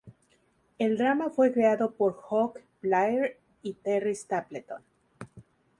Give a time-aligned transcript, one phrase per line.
[0.79, 4.81] El drama fue creado por Jock Blair y Terry Stapleton.